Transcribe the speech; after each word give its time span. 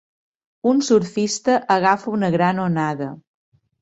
Un 0.69 0.79
surfista 0.87 1.57
agafa 1.75 2.15
una 2.17 2.31
gran 2.37 2.63
onada. 2.67 3.11